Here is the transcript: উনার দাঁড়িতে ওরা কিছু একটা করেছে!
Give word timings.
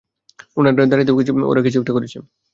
উনার 0.57 0.75
দাঁড়িতে 0.91 1.11
ওরা 1.43 1.61
কিছু 1.61 1.77
একটা 1.81 1.93
করেছে! 1.93 2.17